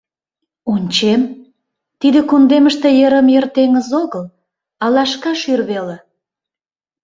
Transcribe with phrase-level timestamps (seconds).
[0.73, 1.21] Ончем—
[1.99, 4.25] тиде кундемыште йырым-йыр теҥыз огыл,
[4.83, 5.97] а лашка шӱр веле.